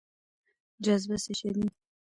[0.83, 1.65] جاذبه څه شی دی؟